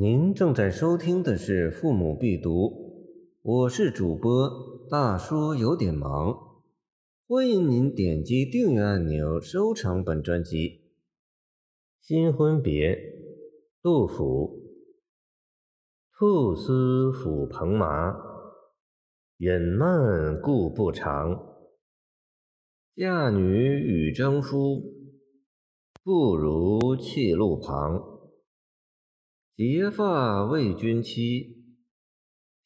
[0.00, 2.50] 您正在收听的是《父母必读》，
[3.42, 4.48] 我是主播
[4.88, 6.38] 大叔，有点忙。
[7.26, 10.68] 欢迎您点击订阅按钮，收藏本专辑。
[12.00, 12.94] 《新婚别》
[13.82, 14.62] 杜甫。
[16.16, 18.14] 兔丝抚蓬麻，
[19.38, 21.56] 隐慢故不长。
[22.94, 23.42] 嫁女
[23.80, 24.80] 与征夫，
[26.04, 28.17] 不如弃路旁。
[29.58, 31.64] 结发为君妻，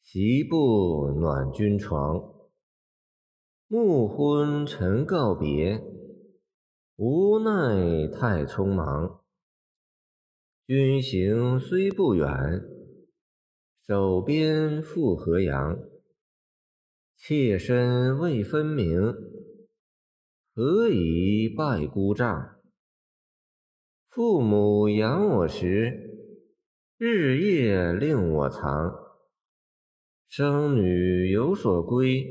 [0.03, 2.21] 席不暖君床。
[3.65, 5.81] 暮昏晨告别，
[6.95, 9.23] 无奈太匆忙。
[10.67, 12.61] 君行虽不远，
[13.87, 15.75] 手边复河阳。
[17.17, 19.15] 妾身未分明，
[20.53, 22.61] 何以拜姑丈？
[24.11, 26.02] 父母养我时。
[27.05, 28.93] 日夜令我藏，
[30.29, 32.25] 生女有所归，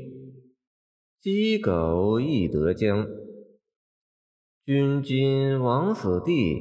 [1.21, 3.07] 鸡狗亦得将。
[4.65, 6.57] 君今枉死地，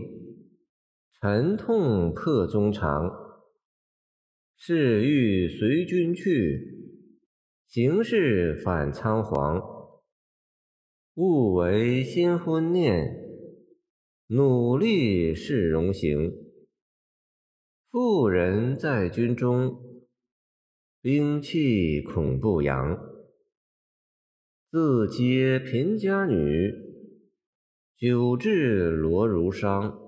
[1.22, 3.10] 沉痛破衷肠。
[4.58, 7.00] 事欲随君去，
[7.66, 9.58] 行事反仓皇。
[11.14, 13.10] 勿为新婚念，
[14.27, 16.52] 努力是荣行。
[17.92, 19.78] 妇人在军中，
[21.02, 22.98] 兵器恐不扬。
[24.70, 26.72] 自嗟贫家女，
[27.98, 30.00] 久治罗如伤。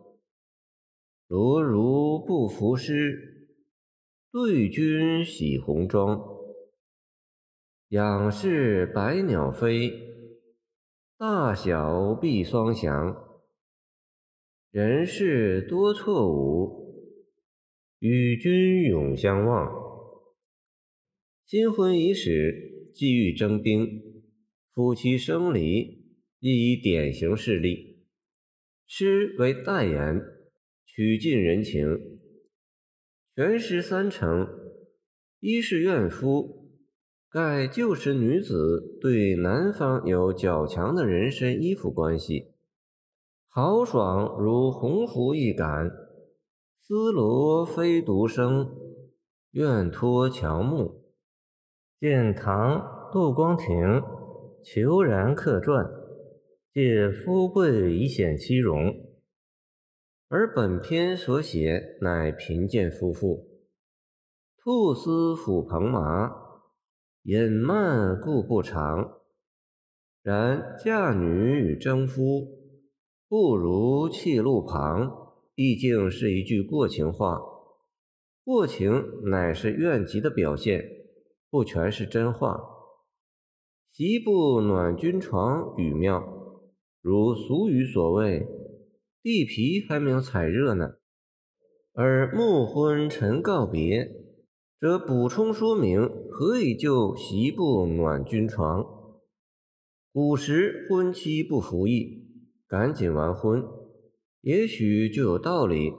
[1.26, 3.50] 罗如不服师，
[4.32, 6.24] 对君洗红妆。
[7.88, 9.92] 仰视百鸟飞，
[11.18, 13.14] 大小必双翔。
[14.70, 16.82] 人事多错误。
[18.06, 19.72] 与君永相望。
[21.46, 23.88] 新婚伊始，既欲征兵，
[24.74, 26.04] 夫妻生离，
[26.38, 28.04] 亦以典型事例。
[28.86, 30.20] 诗为代言，
[30.84, 31.98] 曲尽人情。
[33.34, 34.48] 全诗三成：
[35.40, 36.76] 一是怨夫，
[37.30, 42.52] 盖旧时女子对男方有较强的人身依附关系，
[43.48, 46.03] 豪爽如鸿鹄一杆。
[46.86, 48.76] 丝罗非独生，
[49.52, 51.02] 愿托乔木。
[51.98, 53.66] 见唐杜光庭
[54.62, 55.86] 《虬髯客传》，
[56.74, 58.94] 借富贵以显其容，
[60.28, 63.48] 而本篇所写乃贫贱夫妇。
[64.58, 66.36] 兔丝抚蓬麻，
[67.22, 69.20] 饮慢故不长。
[70.22, 72.46] 然嫁女与征夫，
[73.26, 75.23] 不如弃路旁。
[75.54, 77.40] 毕竟是一句过情话，
[78.42, 80.84] 过情乃是怨疾的表现，
[81.48, 82.60] 不全是真话。
[83.92, 86.24] 席不暖君床语妙，
[87.00, 88.44] 如俗语所谓
[89.22, 90.94] “地皮还没有踩热呢”，
[91.94, 94.10] 而暮昏晨告别，
[94.80, 98.84] 则补充说明何以就席不暖君床。
[100.12, 102.26] 古时婚期不服役，
[102.66, 103.83] 赶紧完婚。
[104.44, 105.90] 也许就有道理，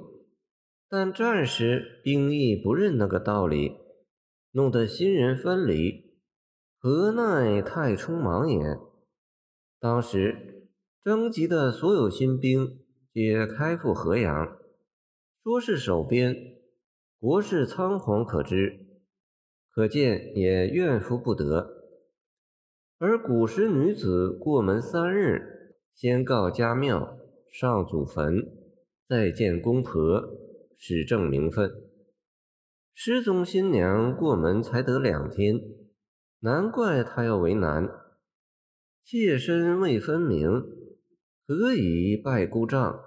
[0.88, 3.72] 但战时兵役不认那个道理，
[4.52, 6.14] 弄得新人分离，
[6.78, 8.60] 何奈太匆忙也。
[9.80, 10.70] 当时
[11.04, 14.60] 征集的所有新兵皆开赴河阳，
[15.44, 16.36] 说是守边，
[17.20, 19.02] 国事仓皇可知，
[19.72, 21.72] 可见也怨夫不得。
[23.00, 27.18] 而古时女子过门三日，先告家庙。
[27.58, 28.52] 上祖坟，
[29.08, 30.22] 再见公婆，
[30.76, 31.72] 始证名分。
[32.94, 35.62] 失踪新娘过门才得两天，
[36.42, 37.90] 难怪他要为难。
[39.06, 40.50] 妾身未分明，
[41.48, 43.00] 何以拜姑丈？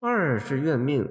[0.00, 1.08] 二是怨命，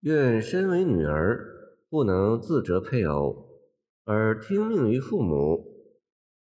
[0.00, 3.60] 愿身为女儿，不能自责配偶，
[4.02, 5.64] 而听命于父母，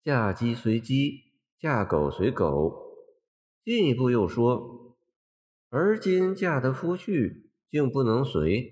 [0.03, 1.19] 嫁鸡随鸡，
[1.59, 2.95] 嫁狗随狗。
[3.63, 4.75] 进一步又说。
[5.69, 8.71] 而今嫁得夫婿，竟不能随，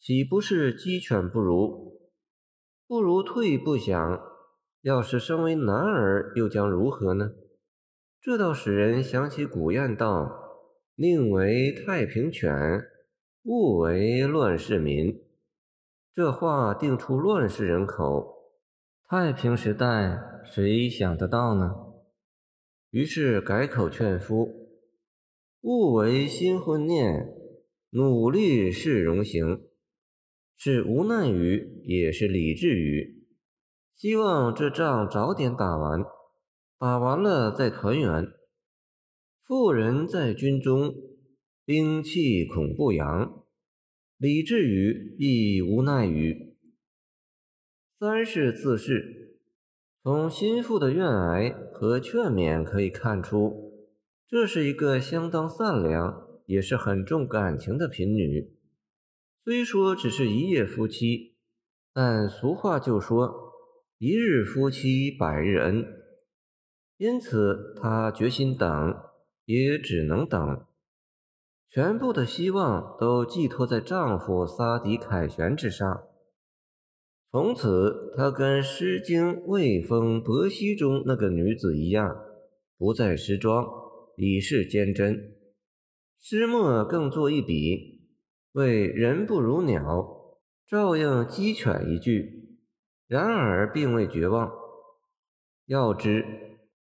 [0.00, 2.00] 岂不是鸡犬不如？
[2.88, 4.20] 不如退步想，
[4.82, 7.30] 要是生为男儿，又将如何呢？
[8.20, 12.52] 这倒使人想起古谚道：“宁为太平犬，
[13.44, 15.22] 勿为乱世民。”
[16.12, 18.52] 这话定出乱世人口，
[19.08, 21.72] 太平时代谁想得到呢？
[22.90, 24.65] 于是改口劝夫。
[25.66, 27.34] 勿为新婚念，
[27.90, 29.64] 努力是荣行。
[30.56, 33.26] 是无奈于，也是理智于，
[33.96, 36.04] 希望这仗早点打完，
[36.78, 38.28] 打完了再团圆。
[39.42, 40.94] 妇人在军中，
[41.64, 43.42] 兵器恐不扬，
[44.18, 46.54] 理智于亦无奈于。
[47.98, 49.40] 三是自是，
[50.04, 53.65] 从心腹的怨哀和劝勉可以看出，
[54.28, 58.52] 这是一个相当善良，也是很重感情的贫女。
[59.44, 61.36] 虽说只是一夜夫妻，
[61.92, 63.52] 但俗话就说
[63.98, 65.86] “一日夫妻百日恩”，
[66.98, 68.96] 因此她决心等，
[69.44, 70.64] 也只能等，
[71.70, 76.02] 全部的希望都寄托在丈夫杀敌凯旋之上。
[77.30, 82.24] 从此，她跟《诗经·魏风·伯兮》中那个女子一样，
[82.76, 83.64] 不再施妆，
[84.16, 85.34] 以示坚贞。
[86.18, 87.96] 诗末更作一笔。
[88.52, 92.58] 为人不如鸟，照应鸡犬一句。
[93.06, 94.50] 然而并未绝望。
[95.66, 96.24] 要知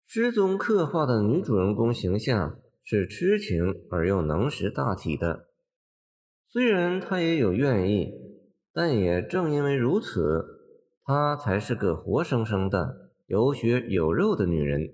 [0.06, 5.48] 诗中刻画的女主人公形象是痴情而又能识大体的。
[6.48, 8.14] 虽然她也有怨意，
[8.72, 10.46] 但也正因为如此，
[11.04, 14.94] 她才是个活生生的有血有肉的女人。